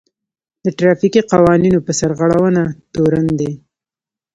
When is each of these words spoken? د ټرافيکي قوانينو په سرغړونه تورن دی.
د 0.63 0.65
ټرافيکي 0.77 1.21
قوانينو 1.31 1.79
په 1.85 1.91
سرغړونه 1.99 2.63
تورن 2.93 3.27
دی. 3.39 3.51